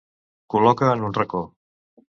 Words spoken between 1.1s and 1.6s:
un racó.